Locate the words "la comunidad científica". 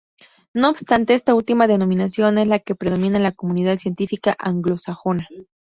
3.23-4.35